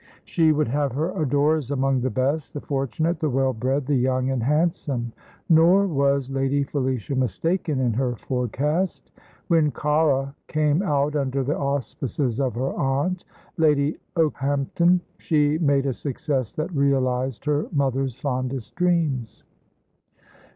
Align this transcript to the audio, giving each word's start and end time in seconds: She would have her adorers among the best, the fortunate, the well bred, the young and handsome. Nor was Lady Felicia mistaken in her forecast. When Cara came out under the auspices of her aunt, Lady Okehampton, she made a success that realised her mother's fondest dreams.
She 0.25 0.51
would 0.51 0.67
have 0.69 0.93
her 0.93 1.11
adorers 1.11 1.69
among 1.69 2.01
the 2.01 2.09
best, 2.09 2.55
the 2.55 2.59
fortunate, 2.59 3.19
the 3.19 3.29
well 3.29 3.53
bred, 3.53 3.85
the 3.85 3.93
young 3.93 4.31
and 4.31 4.41
handsome. 4.41 5.13
Nor 5.47 5.85
was 5.85 6.31
Lady 6.31 6.63
Felicia 6.63 7.13
mistaken 7.13 7.79
in 7.79 7.93
her 7.93 8.15
forecast. 8.15 9.11
When 9.47 9.69
Cara 9.69 10.33
came 10.47 10.81
out 10.81 11.15
under 11.15 11.43
the 11.43 11.55
auspices 11.55 12.39
of 12.39 12.55
her 12.55 12.73
aunt, 12.73 13.25
Lady 13.57 13.99
Okehampton, 14.17 15.01
she 15.19 15.59
made 15.59 15.85
a 15.85 15.93
success 15.93 16.51
that 16.53 16.73
realised 16.75 17.45
her 17.45 17.67
mother's 17.71 18.19
fondest 18.19 18.73
dreams. 18.73 19.43